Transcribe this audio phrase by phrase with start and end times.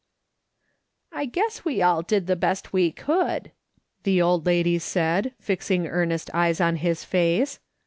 [1.13, 3.51] "I guess we all did the best we could,"
[4.01, 7.59] the old lady said, fixing earnest eyes on his face.